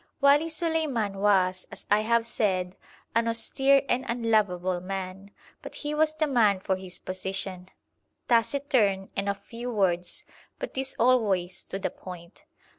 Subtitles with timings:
[0.19, 2.75] Wali Suleiman was, as I have said,
[3.13, 5.29] an austere and unlovable man,
[5.61, 7.69] but he was the man for his position:
[8.27, 10.23] taciturn and of few words,
[10.57, 12.45] but these always to the point.